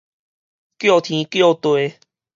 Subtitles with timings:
[0.03, 0.03] 叫
[0.99, 1.99] 天叫地